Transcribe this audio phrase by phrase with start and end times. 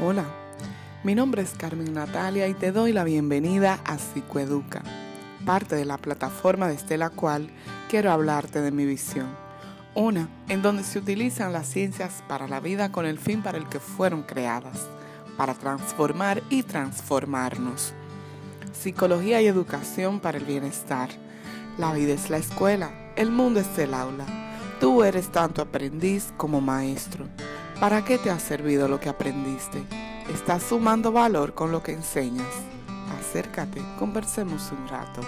[0.00, 0.26] Hola,
[1.02, 4.84] mi nombre es Carmen Natalia y te doy la bienvenida a Psicoeduca,
[5.44, 7.50] parte de la plataforma desde la cual
[7.88, 9.26] quiero hablarte de mi visión.
[9.96, 13.68] Una en donde se utilizan las ciencias para la vida con el fin para el
[13.68, 14.86] que fueron creadas,
[15.36, 17.92] para transformar y transformarnos.
[18.72, 21.08] Psicología y educación para el bienestar.
[21.76, 24.26] La vida es la escuela, el mundo es el aula.
[24.78, 27.26] Tú eres tanto aprendiz como maestro.
[27.80, 29.84] ¿Para qué te ha servido lo que aprendiste?
[30.34, 32.44] ¿Estás sumando valor con lo que enseñas?
[33.20, 35.20] Acércate, conversemos un rato.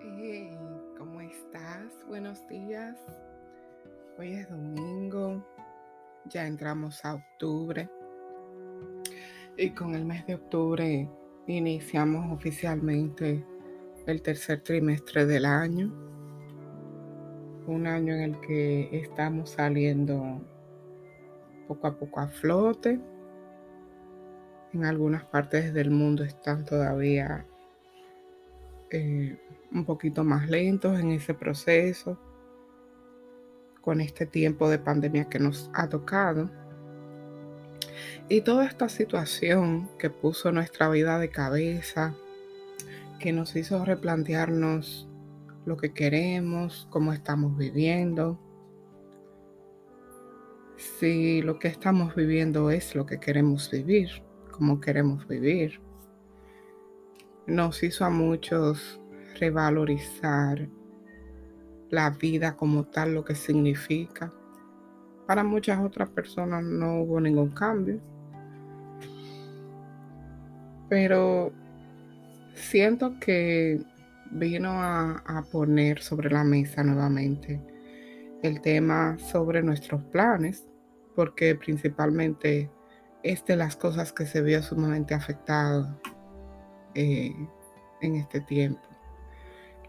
[0.00, 0.58] Hey,
[0.98, 1.92] ¿cómo estás?
[2.08, 2.96] Buenos días.
[4.18, 5.46] Hoy es domingo,
[6.24, 7.88] ya entramos a octubre
[9.56, 11.08] y con el mes de octubre
[11.48, 13.42] Iniciamos oficialmente
[14.04, 15.90] el tercer trimestre del año,
[17.66, 20.42] un año en el que estamos saliendo
[21.66, 23.00] poco a poco a flote.
[24.74, 27.46] En algunas partes del mundo están todavía
[28.90, 29.38] eh,
[29.72, 32.18] un poquito más lentos en ese proceso,
[33.80, 36.50] con este tiempo de pandemia que nos ha tocado.
[38.30, 42.14] Y toda esta situación que puso nuestra vida de cabeza,
[43.18, 45.08] que nos hizo replantearnos
[45.64, 48.38] lo que queremos, cómo estamos viviendo,
[50.76, 54.10] si lo que estamos viviendo es lo que queremos vivir,
[54.50, 55.80] cómo queremos vivir.
[57.46, 59.00] Nos hizo a muchos
[59.40, 60.68] revalorizar
[61.88, 64.34] la vida como tal, lo que significa.
[65.26, 68.02] Para muchas otras personas no hubo ningún cambio
[70.88, 71.52] pero
[72.54, 73.80] siento que
[74.30, 77.60] vino a, poner sobre la mesa nuevamente
[78.42, 80.66] el tema sobre nuestros planes,
[81.16, 82.70] porque principalmente
[83.22, 86.00] es de las cosas que se vio sumamente afectado
[86.94, 87.34] eh,
[88.00, 88.82] en este tiempo.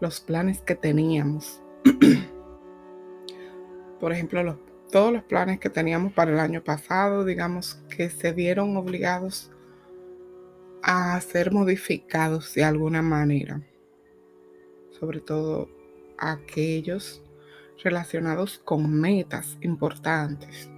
[0.00, 1.62] Los planes que teníamos.
[4.00, 4.58] Por ejemplo,
[4.90, 9.52] todos los planes que teníamos para el año pasado, digamos que se vieron obligados
[10.82, 13.62] a ser modificados de alguna manera,
[14.98, 15.68] sobre todo
[16.18, 17.22] aquellos
[17.82, 20.70] relacionados con metas importantes,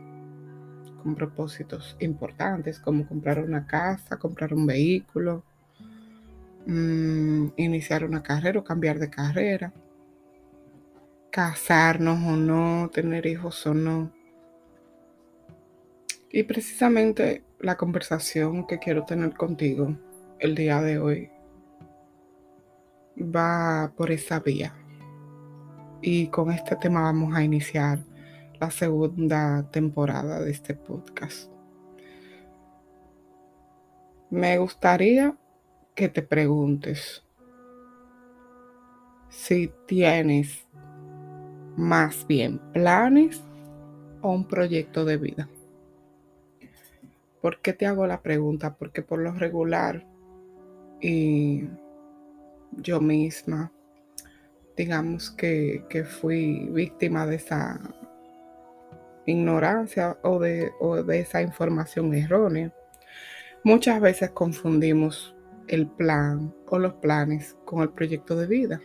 [1.03, 5.45] con propósitos importantes como comprar una casa, comprar un vehículo,
[6.67, 9.73] mm, iniciar una carrera o cambiar de carrera,
[11.31, 14.13] casarnos o no, tener hijos o no.
[16.31, 19.97] Y precisamente la conversación que quiero tener contigo
[20.41, 21.31] el día de hoy
[23.17, 24.75] va por esa vía.
[26.01, 28.01] Y con este tema vamos a iniciar
[28.59, 31.49] la segunda temporada de este podcast.
[34.29, 35.37] Me gustaría
[35.95, 37.23] que te preguntes
[39.29, 40.67] si tienes
[41.77, 43.41] más bien planes
[44.21, 45.49] o un proyecto de vida.
[47.43, 48.77] ¿Por qué te hago la pregunta?
[48.77, 50.07] Porque por lo regular,
[51.01, 51.69] y
[52.71, 53.73] yo misma,
[54.77, 57.81] digamos que, fui víctima de esa
[59.27, 62.73] ignorancia o de, o de esa información errónea.
[63.65, 65.35] Muchas veces confundimos
[65.67, 68.81] el plan o los planes con el proyecto de vida.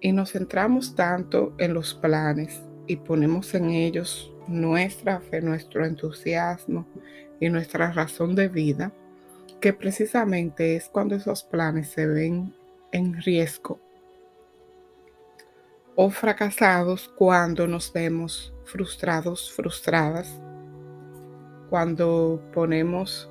[0.00, 6.86] Y nos centramos tanto en los planes y ponemos en ellos nuestra fe, nuestro entusiasmo
[7.40, 8.92] y nuestra razón de vida,
[9.60, 12.54] que precisamente es cuando esos planes se ven
[12.92, 13.80] en riesgo
[16.00, 20.40] o fracasados cuando nos vemos frustrados, frustradas,
[21.70, 23.28] cuando ponemos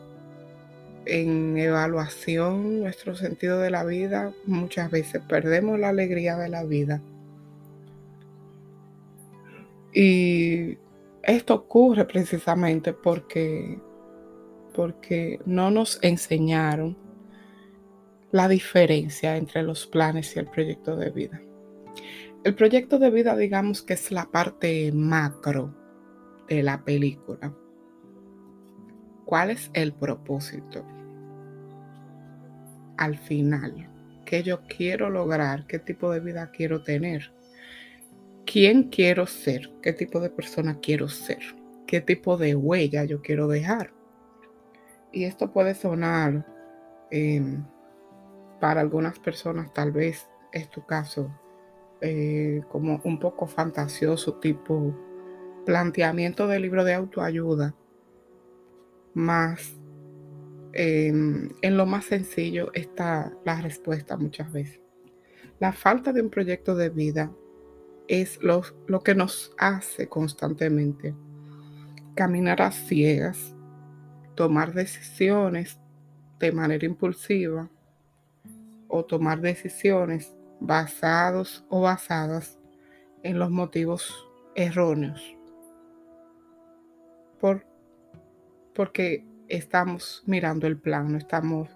[1.05, 7.01] en evaluación nuestro sentido de la vida, muchas veces perdemos la alegría de la vida.
[9.93, 10.77] Y
[11.27, 13.79] esto ocurre precisamente porque,
[14.73, 16.97] porque no nos enseñaron
[18.31, 21.41] la diferencia entre los planes y el proyecto de vida.
[22.45, 25.75] El proyecto de vida, digamos que es la parte macro
[26.47, 27.53] de la película.
[29.25, 30.85] ¿Cuál es el propósito?
[32.95, 33.89] Al final,
[34.25, 35.67] ¿qué yo quiero lograr?
[35.67, 37.36] ¿Qué tipo de vida quiero tener?
[38.47, 41.39] Quién quiero ser, qué tipo de persona quiero ser,
[41.85, 43.93] qué tipo de huella yo quiero dejar.
[45.11, 46.45] Y esto puede sonar
[47.11, 47.63] em,
[48.59, 51.29] para algunas personas tal vez es tu caso
[52.01, 54.95] eh, como un poco fantasioso, tipo
[55.65, 57.75] planteamiento de libro de autoayuda,
[59.13, 59.77] más
[60.71, 64.79] em, en lo más sencillo está la respuesta muchas veces.
[65.59, 67.31] La falta de un proyecto de vida
[68.07, 71.15] es lo, lo que nos hace constantemente
[72.15, 73.53] caminar a ciegas,
[74.35, 75.79] tomar decisiones
[76.39, 77.69] de manera impulsiva
[78.87, 82.57] o tomar decisiones basados o basadas
[83.23, 85.35] en los motivos erróneos.
[87.39, 87.65] Por,
[88.73, 91.69] porque estamos mirando el plano, estamos,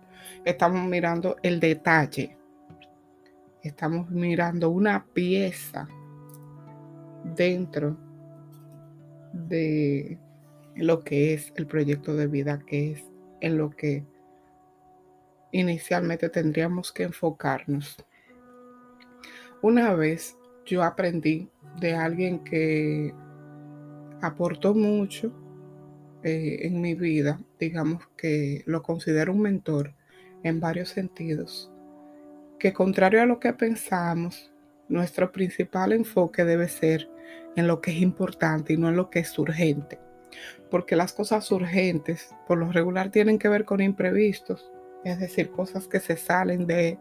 [0.46, 2.36] estamos mirando el detalle,
[3.62, 5.88] estamos mirando una pieza
[7.24, 7.98] dentro
[9.34, 10.18] de
[10.76, 13.04] lo que es el proyecto de vida, que es
[13.42, 14.06] en lo que
[15.52, 17.98] inicialmente tendríamos que enfocarnos.
[19.62, 23.14] Una vez yo aprendí de alguien que
[24.22, 25.32] aportó mucho
[26.24, 29.94] eh, en mi vida, digamos que lo considero un mentor
[30.44, 31.72] en varios sentidos,
[32.60, 34.51] que contrario a lo que pensamos,
[34.92, 37.10] nuestro principal enfoque debe ser
[37.56, 40.00] en lo que es importante y no en lo que es urgente,
[40.70, 44.72] porque las cosas urgentes por lo regular tienen que ver con imprevistos
[45.04, 47.00] es decir, cosas que se salen de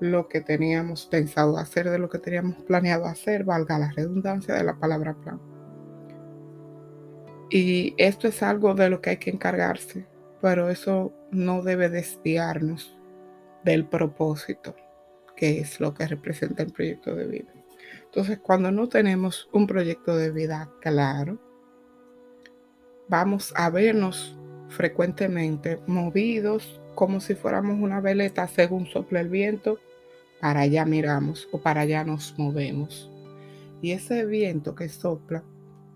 [0.00, 4.64] lo que teníamos pensado hacer, de lo que teníamos planeado hacer, valga la redundancia de
[4.64, 5.40] la palabra plan.
[7.50, 10.06] Y esto es algo de lo que hay que encargarse,
[10.40, 12.98] pero eso no debe desviarnos
[13.62, 14.74] del propósito,
[15.42, 17.52] que es lo que representa el proyecto de vida.
[18.04, 21.40] Entonces, cuando no tenemos un proyecto de vida claro,
[23.08, 29.80] vamos a vernos frecuentemente movidos como si fuéramos una veleta según sopla el viento,
[30.40, 33.10] para allá miramos o para allá nos movemos.
[33.80, 35.42] Y ese viento que sopla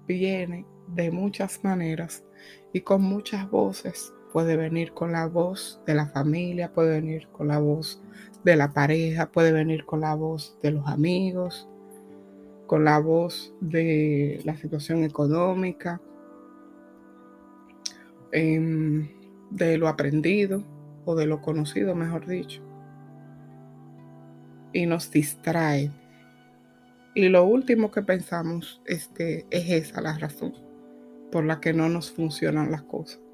[0.09, 2.25] viene de muchas maneras
[2.73, 4.13] y con muchas voces.
[4.37, 8.03] Puede venir con la voz de la familia, puede venir con la voz
[8.45, 11.67] de la pareja, puede venir con la voz de los amigos,
[12.67, 16.03] con la voz de la situación económica,
[18.31, 19.09] em,
[19.53, 20.63] de lo aprendido
[21.07, 22.61] o de lo conocido, mejor dicho.
[24.75, 25.91] Y nos distrae.
[27.15, 30.53] Y lo último que pensamos es que es esa la razón
[31.33, 33.26] por la que no nos funcionan las cosas.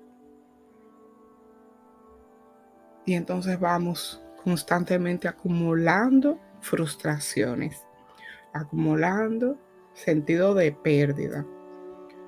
[3.05, 7.85] Y entonces vamos constantemente acumulando frustraciones,
[8.53, 9.59] acumulando
[9.95, 11.47] sentido de pérdida,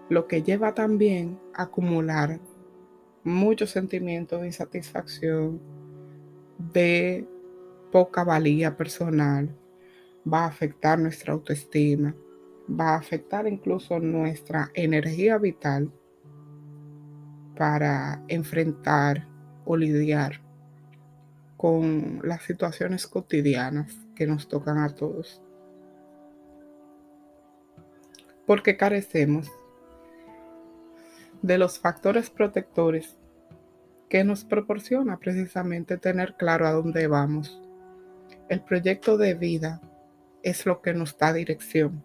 [0.09, 2.41] lo que lleva también a acumular
[3.23, 5.61] muchos sentimientos de insatisfacción,
[6.59, 7.27] de
[7.91, 9.57] poca valía personal,
[10.31, 12.15] va a afectar nuestra autoestima,
[12.69, 15.91] va a afectar incluso nuestra energía vital
[17.57, 19.29] para enfrentar
[19.65, 20.44] o lidiar
[21.65, 25.41] con las situaciones cotidianas que nos tocan a todos.
[28.47, 29.51] Porque carecemos
[31.41, 33.17] de los factores protectores
[34.11, 37.59] que nos proporciona precisamente tener claro a dónde vamos.
[38.51, 39.81] El proyecto de vida
[40.43, 42.05] es lo que nos da dirección.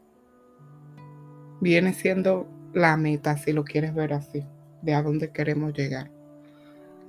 [1.60, 4.46] Viene siendo la meta, si lo quieres ver así,
[4.82, 6.10] de a dónde queremos llegar.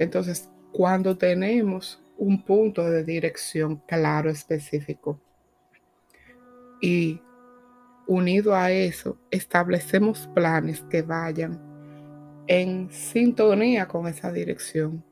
[0.00, 5.18] Entonces, cuando tenemos un punto de dirección claro, específico,
[6.82, 7.20] y
[8.06, 11.58] unido a eso, establecemos planes que vayan
[12.46, 15.02] en sintonía con esa dirección,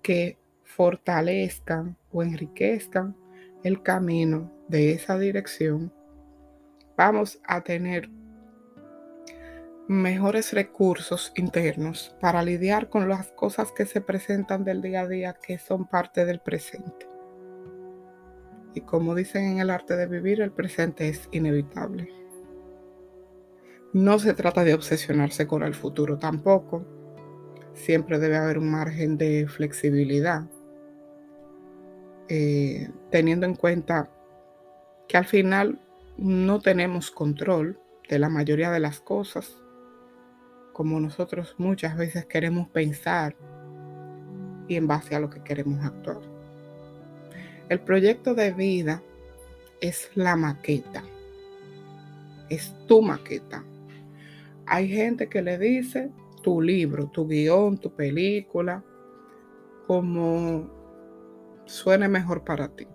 [0.00, 3.14] que fortalezcan o enriquezcan
[3.62, 5.92] el camino de esa dirección,
[6.96, 8.08] vamos a tener
[9.92, 15.34] mejores recursos internos para lidiar con las cosas que se presentan del día a día
[15.34, 17.06] que son parte del presente.
[18.74, 22.08] Y como dicen en el arte de vivir, el presente es inevitable.
[23.92, 26.86] No se trata de obsesionarse con el futuro tampoco.
[27.74, 30.48] Siempre debe haber un margen de flexibilidad,
[32.28, 34.10] eh, teniendo en cuenta
[35.06, 35.78] que al final
[36.16, 39.61] no tenemos control de la mayoría de las cosas,
[40.72, 43.36] como nosotros muchas veces queremos pensar
[44.68, 46.20] y en base a lo que queremos actuar.
[47.68, 49.02] El proyecto de vida
[49.80, 51.02] es la maqueta,
[52.48, 53.64] es tu maqueta,
[54.66, 56.10] hay gente que le dice
[56.42, 58.84] tu libro, tu guion, tu película,
[59.86, 60.70] como
[61.66, 62.86] suene mejor para ti,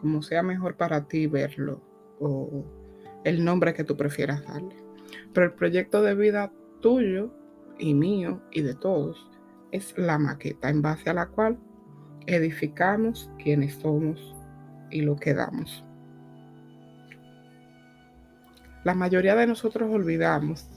[0.00, 1.80] como sea mejor para ti verlo
[2.20, 2.64] o
[3.24, 4.85] el nombre que tú prefieras darle.
[5.32, 7.32] Pero el proyecto de vida tuyo
[7.78, 9.28] y mío y de todos
[9.72, 11.58] es la maqueta en base a la cual
[12.26, 14.34] edificamos quienes somos
[14.90, 15.84] y lo que damos.
[18.84, 20.68] La mayoría de nosotros olvidamos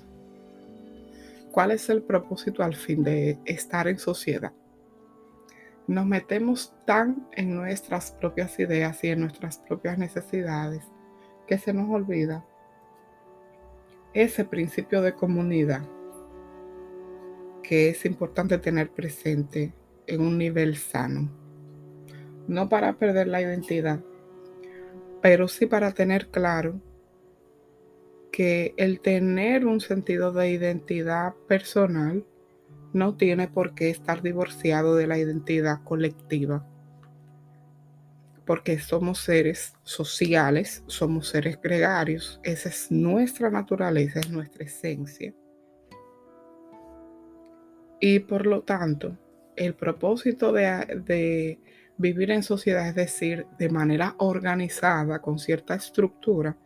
[1.51, 4.53] cuál es el propósito al fin de estar en sociedad.
[5.88, 10.84] Nos metemos tan en nuestras propias ideas y en nuestras propias necesidades
[11.48, 12.46] que se nos olvida
[14.13, 15.88] ese principio de comunidad
[17.63, 19.74] que es importante tener presente
[20.08, 21.30] en un nivel sano.
[22.48, 24.00] No para perder la identidad,
[25.22, 26.82] pero sí para tener claro
[28.32, 32.25] que el tener un sentido de identidad personal
[32.94, 36.66] no tiene por qué estar divorciado de la identidad colectiva,
[38.50, 45.36] porque somos seres sociales, somos seres gregarios, esa es nuestra naturaleza, es nuestra esencia.
[48.00, 49.20] Y por lo tanto,
[49.56, 50.63] el propósito de,
[51.06, 51.60] de
[51.98, 56.58] vivir en sociedad, es decir, de manera organizada, con cierta estructura,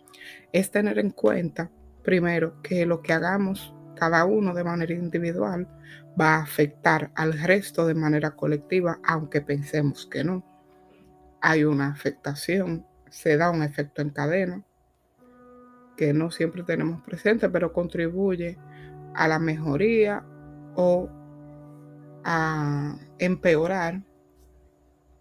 [0.53, 1.69] es tener en cuenta,
[2.01, 5.67] primero, que lo que hagamos cada uno de manera individual
[6.17, 10.52] va a afectar al resto de manera colectiva, aunque pensemos que no.
[11.45, 14.63] Hay una afectación, se da un efecto en cadena
[15.97, 18.57] que no siempre tenemos presente, pero contribuye
[19.13, 20.23] a la mejoría
[20.75, 21.09] o
[22.23, 24.01] a empeorar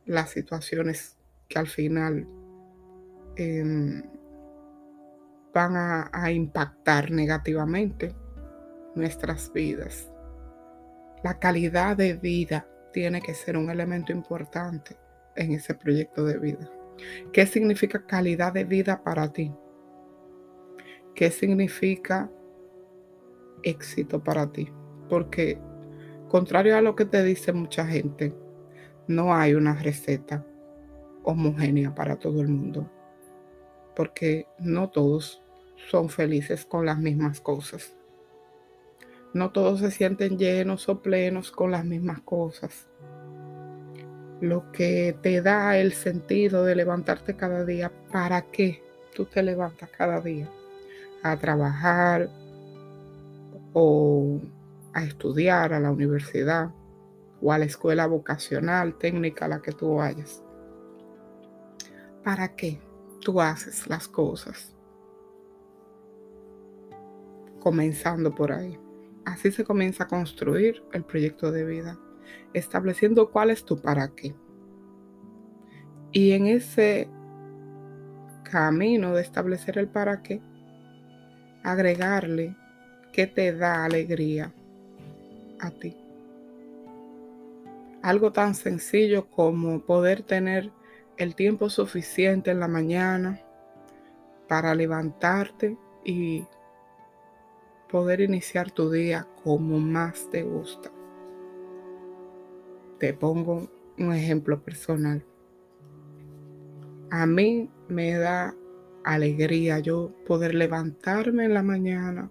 [0.06, 2.28] las situaciones que al final
[3.34, 4.04] em,
[5.52, 5.76] van
[6.12, 8.14] a, impactar negativamente
[8.94, 10.08] nuestras vidas.
[11.24, 14.96] La calidad de vida tiene que ser un elemento importante
[15.36, 16.70] en ese proyecto de vida.
[17.32, 19.52] ¿Qué significa calidad de vida para ti?
[21.14, 22.30] ¿Qué significa
[23.62, 24.70] éxito para ti?
[25.08, 25.58] Porque
[26.28, 28.34] contrario a lo que te dice mucha gente,
[29.06, 30.46] no hay una receta
[31.24, 32.90] homogénea para todo el mundo.
[33.94, 35.42] Porque no todos
[35.90, 37.96] son felices con las mismas cosas.
[39.34, 42.88] No todos se sienten llenos o plenos con las mismas cosas.
[44.42, 48.82] Lo que te da el sentido de levantarte cada día, ¿para qué
[49.14, 50.50] tú te levantas cada día?
[51.22, 52.28] A trabajar
[53.72, 54.38] o
[54.92, 56.70] a estudiar a la universidad
[57.40, 60.42] o a la escuela vocacional, técnica, a la que tú vayas.
[62.22, 62.78] ¿Para qué
[63.22, 64.74] tú haces las cosas?
[67.62, 68.76] comenzando por ahí.
[69.24, 71.98] Así se comienza a construir el proyecto de vida,
[72.52, 74.34] estableciendo cuál es tu para qué.
[76.12, 77.08] Y en ese
[78.52, 80.42] camino de establecer el para qué,
[81.62, 82.54] agregarle
[83.12, 84.52] qué te da alegría
[85.58, 85.96] a ti.
[88.02, 90.70] Algo tan sencillo como poder tener
[91.16, 93.40] el tiempo suficiente en la mañana
[94.48, 96.44] para levantarte y
[97.90, 100.91] poder iniciar tu día como más te gusta.
[103.02, 103.68] Te pongo
[103.98, 105.26] un ejemplo personal.
[107.10, 108.54] A mí me da
[109.02, 112.30] alegría yo poder levantarme en la mañana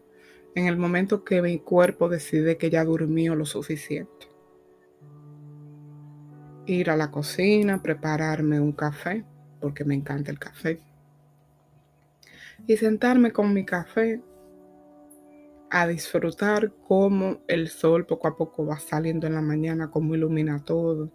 [0.56, 4.30] en el momento que mi cuerpo decide que ya durmió lo suficiente.
[6.68, 9.26] Ir a la cocina, prepararme un café,
[9.60, 10.80] porque me encanta el café.
[12.66, 14.22] Y sentarme con mi café
[15.72, 20.64] a disfrutar cómo el sol poco a poco va saliendo en la mañana, cómo ilumina
[20.66, 21.10] todo.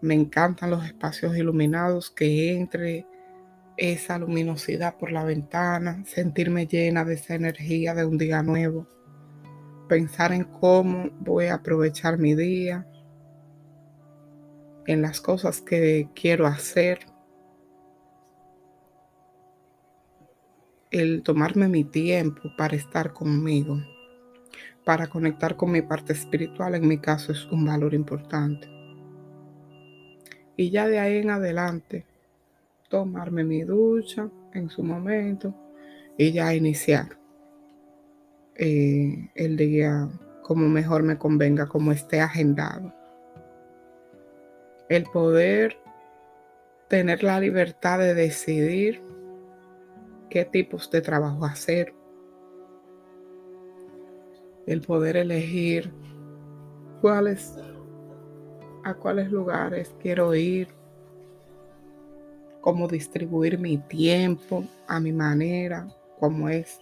[0.00, 3.06] Me encantan los espacios iluminados, que entre
[3.76, 8.88] esa luminosidad por la ventana, sentirme llena de esa energía de un día nuevo,
[9.86, 12.86] pensar en cómo voy a aprovechar mi día,
[14.86, 17.00] en las cosas que quiero hacer
[20.90, 23.80] el tomarme mi tiempo para estar conmigo,
[24.84, 28.68] para conectar con mi parte espiritual, en mi caso es un valor importante.
[30.56, 32.06] Y ya de ahí en adelante,
[32.88, 35.54] tomarme mi ducha en su momento
[36.16, 37.18] y ya iniciar
[38.54, 40.08] eh, el día
[40.42, 42.94] como mejor me convenga, como esté agendado.
[44.88, 45.76] El poder
[46.88, 49.02] tener la libertad de decidir
[50.30, 51.94] qué tipos de trabajo hacer,
[54.66, 55.92] el poder elegir
[57.00, 57.56] cuáles
[58.84, 60.68] a cuáles lugares quiero ir,
[62.60, 66.80] cómo distribuir mi tiempo a mi manera, cómo es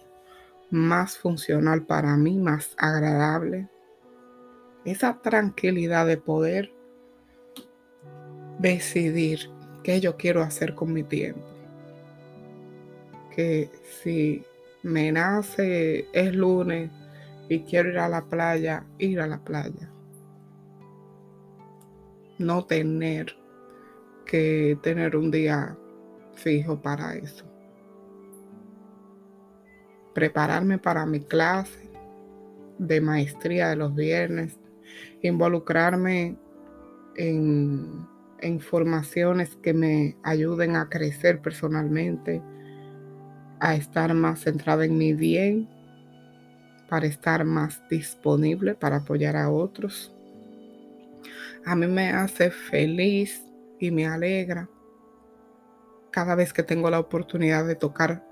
[0.69, 3.69] más funcional para mí, más agradable.
[4.83, 6.71] Esa tranquilidad de poder
[8.59, 9.49] decidir
[9.83, 11.54] qué yo quiero hacer con mi tiempo.
[13.35, 13.69] Que
[14.01, 14.45] si
[14.83, 16.91] me nace es lunes
[17.49, 19.91] y quiero ir a la playa, ir a la playa.
[22.37, 23.35] No tener
[24.25, 25.77] que tener un día
[26.33, 27.45] fijo para eso.
[30.13, 31.89] Prepararme para mi clase
[32.77, 34.59] de maestría de los viernes,
[35.21, 36.37] involucrarme
[37.15, 38.07] en,
[38.39, 42.41] en formaciones que me ayuden a crecer personalmente,
[43.59, 45.69] a estar más centrada en mi bien,
[46.89, 50.13] para estar más disponible para apoyar a otros.
[51.65, 53.43] A mí me hace feliz
[53.79, 54.69] y me alegra
[56.11, 58.23] cada vez que tengo la oportunidad de tocar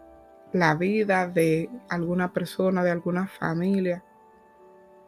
[0.53, 4.03] la vida de alguna persona, de alguna familia,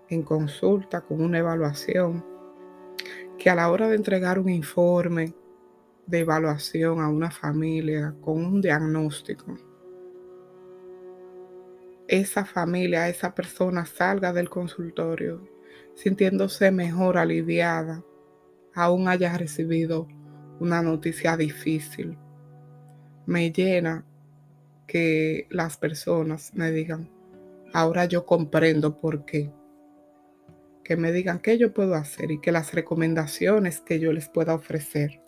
[0.09, 2.25] en consulta con una evaluación,
[3.37, 5.33] que a la hora de entregar un informe
[6.07, 9.55] de evaluación a una familia con un diagnóstico,
[12.07, 15.55] esa familia, esa persona salga del consultorio
[15.95, 18.03] sintiéndose mejor, aliviada,
[18.73, 20.07] aún haya recibido
[20.59, 22.17] una noticia difícil.
[23.25, 24.05] Me llena
[24.87, 27.09] que las personas me digan,
[27.73, 29.51] ahora yo comprendo por qué.
[30.83, 34.53] Que me digan qué yo puedo hacer y que las recomendaciones que yo les pueda
[34.53, 35.21] ofrecer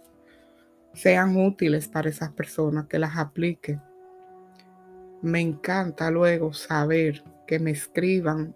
[0.93, 3.81] sean útiles para esas personas, que las apliquen.
[5.21, 8.55] Me encanta luego saber que me escriban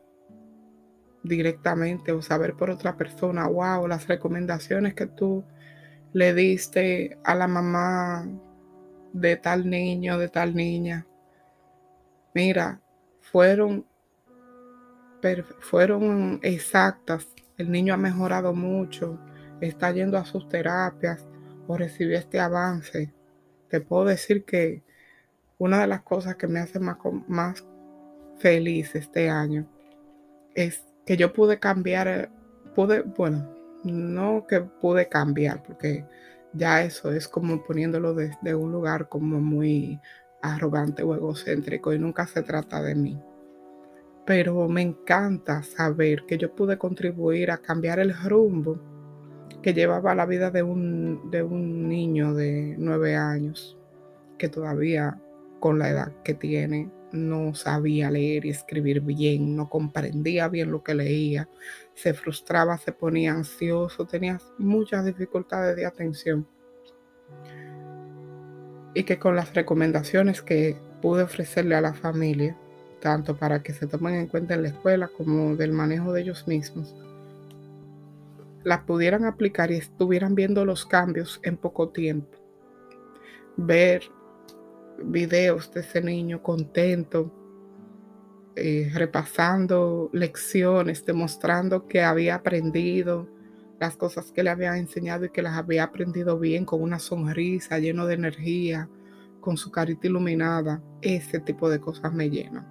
[1.24, 5.44] directamente o saber por otra persona, wow, las recomendaciones que tú
[6.14, 8.28] le diste a la mamá
[9.14, 11.08] de tal niño, de tal niña.
[12.34, 12.82] Mira,
[13.20, 13.86] fueron,
[15.60, 17.28] fueron exactas.
[17.58, 19.20] El niño ha mejorado mucho,
[19.62, 21.28] está yendo a sus terapias
[21.68, 23.14] o recibió este avance.
[23.70, 24.84] Te puedo decir que
[25.62, 26.98] una de las cosas que me hace más,
[27.28, 27.64] más
[28.40, 29.68] feliz este año
[30.56, 32.32] es que yo pude cambiar,
[32.74, 33.48] pude, bueno,
[33.84, 36.04] no que pude cambiar, porque
[36.54, 40.00] ya eso es como poniéndolo desde un lugar como muy
[40.42, 43.22] arrogante o egocéntrico y nunca se trata de mí.
[44.26, 48.80] Pero me encanta saber que yo pude contribuir a cambiar el rumbo
[49.62, 53.78] que llevaba la vida de un, de un niño de nueve años
[54.40, 55.21] que todavía
[55.62, 60.84] con la edad que tiene no sabía leer y escribir bien, no comprendía bien lo
[60.84, 61.48] que leía,
[61.94, 66.48] se frustraba, se ponía ansioso, tenía muchas dificultades de atención.
[68.94, 72.58] Y que con las recomendaciones que pude ofrecerle a la familia,
[73.00, 76.48] tanto para que se tomen en cuenta en la escuela como del manejo de ellos
[76.48, 76.96] mismos,
[78.64, 82.38] las pudieran aplicar y estuvieran viendo los cambios en poco tiempo.
[83.58, 84.04] Ver
[85.04, 87.32] videos de ese niño contento,
[88.56, 93.30] eh, repasando lecciones, demostrando que había aprendido
[93.80, 97.80] las cosas que le había enseñado y que las había aprendido bien, con una sonrisa,
[97.80, 98.90] lleno de energía,
[99.40, 100.82] con su carita iluminada.
[101.02, 102.68] Ese tipo de cosas me llenan.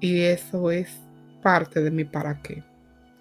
[0.00, 1.00] Y eso es
[1.42, 2.64] parte de mi para qué.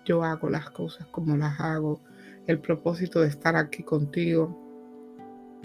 [0.06, 2.02] Yo hago las cosas como las hago.
[2.48, 4.62] El propósito de estar aquí contigo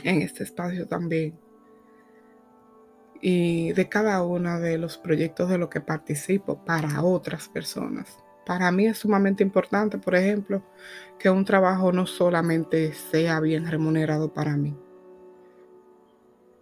[0.02, 1.38] en este espacio también
[3.20, 8.18] y de cada uno de los proyectos de los que participo para otras personas.
[8.46, 10.62] Para mí es sumamente importante, por ejemplo,
[11.18, 14.76] que un trabajo no solamente sea bien remunerado para mí.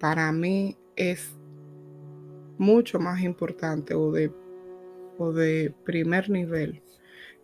[0.00, 1.30] Para mí es
[2.58, 4.32] mucho más importante o de,
[5.16, 6.82] o de primer nivel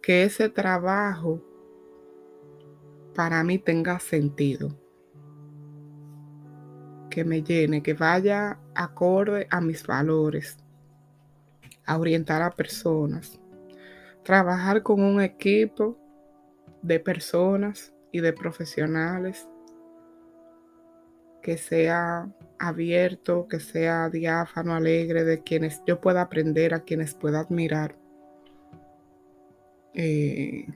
[0.03, 1.41] que ese trabajo
[3.15, 4.77] para mí tenga sentido
[7.15, 10.57] que me llene, que vaya acorde a mis valores,
[11.87, 13.39] a orientar a personas,
[14.25, 15.97] trabajar con un equipo
[16.83, 19.49] de personas y de profesionales
[21.41, 27.39] que sea abierto, que sea diáfano, alegre, de quienes yo pueda aprender, a quienes pueda
[27.39, 27.97] admirar,
[29.93, 30.67] eh,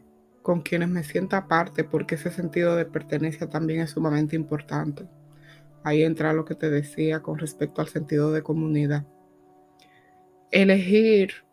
[0.43, 5.09] con quienes me sienta parte, porque ese sentido de pertenencia también es sumamente importante.
[5.85, 9.07] Ahí entra lo que te decía con respecto al sentido de comunidad.
[10.51, 11.45] Elegir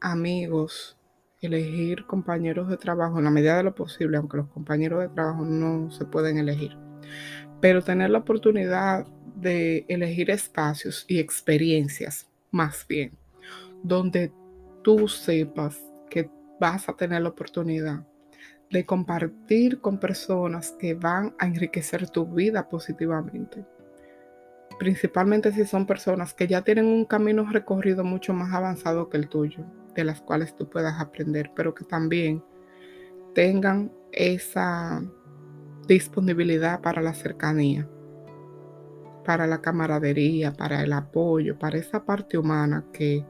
[0.00, 0.98] amigos,
[1.40, 5.44] elegir compañeros de trabajo en la medida de lo posible, aunque los compañeros de trabajo
[5.44, 6.76] no se pueden elegir.
[7.60, 9.06] Pero tener la oportunidad
[9.36, 13.16] de elegir espacios y experiencias, más bien,
[13.82, 14.32] donde
[14.82, 15.80] tú sepas
[16.10, 16.30] que
[16.60, 18.06] vas a tener la oportunidad
[18.72, 23.66] de compartir con personas que van a enriquecer tu vida positivamente.
[24.78, 29.28] Principalmente si son personas que ya tienen un camino recorrido mucho más avanzado que el
[29.28, 32.42] tuyo, de las cuales tú puedas aprender, pero que también
[33.34, 35.02] tengan esa
[35.86, 37.86] disponibilidad para la cercanía,
[39.22, 43.26] para la camaradería, para el apoyo, para esa parte humana que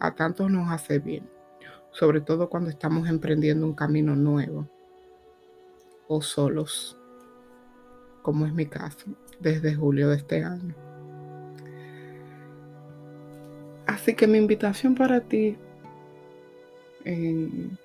[0.00, 1.28] a tantos nos hace bien,
[1.90, 4.70] sobre todo cuando estamos emprendiendo un camino nuevo
[6.08, 6.96] o solos,
[8.22, 9.06] como es mi caso,
[9.40, 10.74] desde julio de este año.
[13.86, 15.56] Así que mi invitación para ti
[17.04, 17.78] en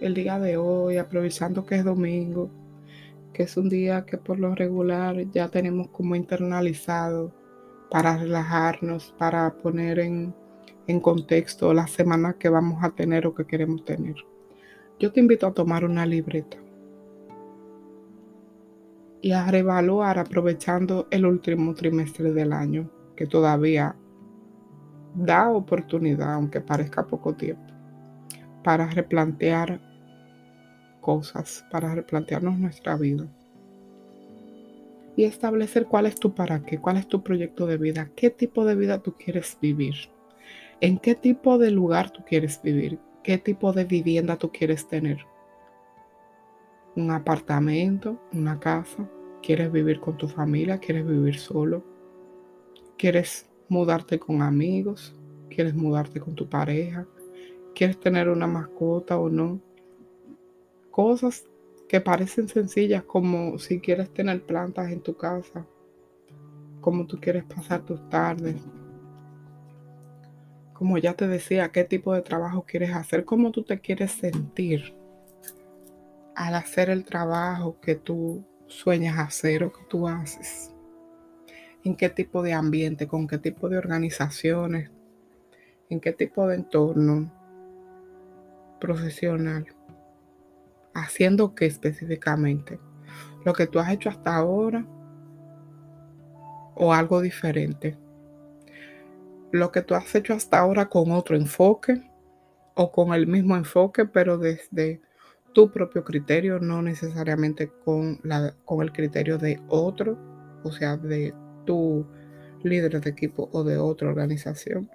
[0.00, 2.48] el día de hoy, aprovechando que es domingo,
[3.32, 7.32] que es un día que por lo regular ya tenemos como internalizado
[7.90, 10.32] para relajarnos, para poner en,
[10.86, 14.16] en contexto la semana que vamos a tener o que queremos tener.
[14.98, 16.59] Yo te invito a tomar una libreta
[19.22, 23.94] y a reevaluar aprovechando el último trimestre del año, que todavía
[25.14, 27.72] da oportunidad, aunque parezca poco tiempo,
[28.62, 29.80] para replantear
[31.00, 33.26] cosas, para replantearnos nuestra vida.
[35.16, 38.64] Y establecer cuál es tu para qué, cuál es tu proyecto de vida, qué tipo
[38.64, 39.94] de vida tú quieres vivir,
[40.80, 45.26] en qué tipo de lugar tú quieres vivir, qué tipo de vivienda tú quieres tener
[47.00, 49.08] un apartamento, una casa,
[49.42, 51.82] quieres vivir con tu familia, quieres vivir solo,
[52.98, 55.14] quieres mudarte con amigos,
[55.48, 57.06] quieres mudarte con tu pareja,
[57.74, 59.60] quieres tener una mascota o no.
[60.90, 61.46] Cosas
[61.88, 65.66] que parecen sencillas como si quieres tener plantas en tu casa,
[66.80, 68.56] como tú quieres pasar tus tardes,
[70.74, 74.99] como ya te decía, qué tipo de trabajo quieres hacer, cómo tú te quieres sentir
[76.40, 80.74] al hacer el trabajo que tú sueñas hacer o que tú haces.
[81.84, 84.90] En qué tipo de ambiente, con qué tipo de organizaciones,
[85.90, 87.30] en qué tipo de entorno
[88.80, 89.66] profesional.
[90.94, 92.80] Haciendo qué específicamente.
[93.44, 94.86] Lo que tú has hecho hasta ahora
[96.74, 97.98] o algo diferente.
[99.52, 102.10] Lo que tú has hecho hasta ahora con otro enfoque
[102.74, 105.02] o con el mismo enfoque, pero desde
[105.52, 110.18] tu propio criterio, no necesariamente con, la, con el criterio de otro,
[110.62, 111.34] o sea, de
[111.64, 112.06] tu
[112.62, 114.90] líder de equipo o de otra organización.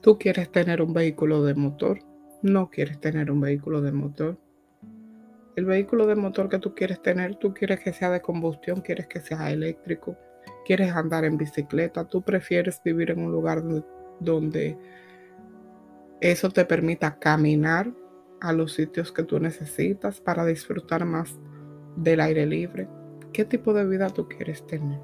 [0.00, 1.98] Tú quieres tener un vehículo de motor,
[2.42, 4.38] no quieres tener un vehículo de motor.
[5.56, 9.08] El vehículo de motor que tú quieres tener, tú quieres que sea de combustión, quieres
[9.08, 10.16] que sea eléctrico,
[10.64, 13.64] quieres andar en bicicleta, tú prefieres vivir en un lugar
[14.20, 14.78] donde
[16.20, 17.92] eso te permita caminar
[18.40, 21.38] a los sitios que tú necesitas para disfrutar más
[21.96, 22.88] del aire libre.
[23.32, 25.00] ¿Qué tipo de vida tú quieres tener?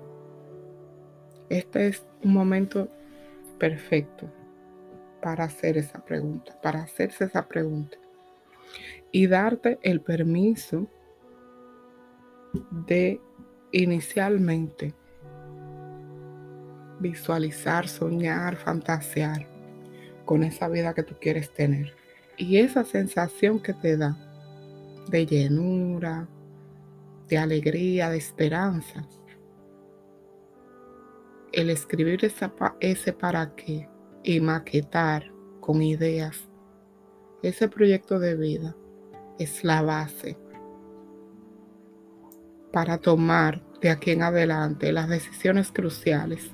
[1.48, 2.88] Este es un momento
[3.59, 4.29] perfecto
[5.22, 7.96] para hacer esa pregunta, para hacerse esa pregunta
[9.12, 10.88] y darte el permiso
[12.70, 13.20] de
[13.72, 14.94] inicialmente
[16.98, 19.54] visualizar, soñar, fantasear
[20.25, 21.95] con esa vida que tú quieres tener.
[22.37, 24.17] Y esa sensación que te da
[25.09, 26.29] de llenura,
[27.29, 29.07] de alegría, de esperanza.
[31.53, 32.25] El escribir
[32.81, 33.89] ese para qué
[34.23, 36.49] y maquetar con ideas
[37.49, 38.75] ese proyecto de vida
[39.39, 40.39] es la base
[42.73, 46.51] para tomar de aquí en adelante las decisiones cruciales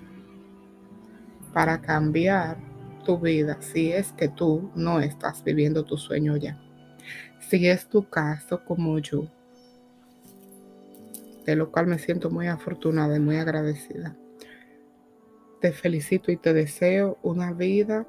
[1.55, 2.59] para cambiar
[3.03, 6.61] tu vida si es que tú no estás viviendo tu sueño ya.
[7.49, 9.27] Si es tu caso como yo,
[11.47, 14.17] de lo cual me siento muy afortunada y muy agradecida.
[15.61, 18.07] Te felicito y te deseo una vida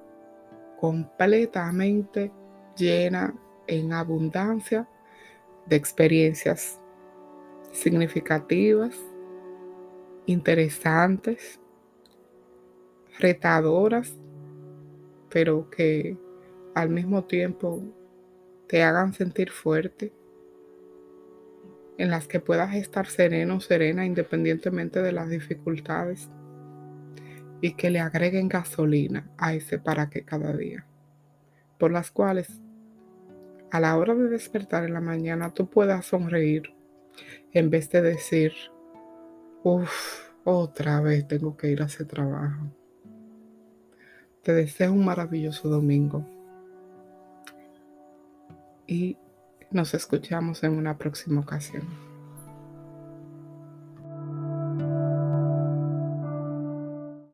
[0.80, 2.32] completamente
[2.76, 3.34] llena
[3.68, 4.88] en abundancia
[5.66, 6.80] de experiencias
[7.72, 8.96] significativas,
[10.26, 11.60] interesantes,
[13.20, 14.18] retadoras
[15.32, 16.18] pero que
[16.76, 17.84] al mismo tiempo
[18.68, 20.14] te hagan sentir fuerte,
[21.98, 26.30] en las que puedas estar sereno o serena independientemente de las dificultades
[27.62, 30.88] y que le agreguen gasolina a ese para que cada día,
[31.78, 32.62] por las cuales
[33.72, 36.74] a la hora de despertar en la mañana tú puedas sonreír
[37.54, 38.54] en vez de decir,
[39.64, 42.81] uff, otra vez tengo que ir a ese trabajo.
[44.44, 46.26] Te deseo un maravilloso domingo
[48.88, 49.18] y
[49.70, 52.11] nos escuchamos en una próxima ocasión.